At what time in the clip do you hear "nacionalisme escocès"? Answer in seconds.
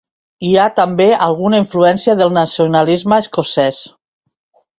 2.39-3.79